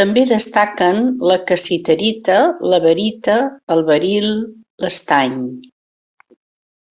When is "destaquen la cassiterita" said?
0.32-2.38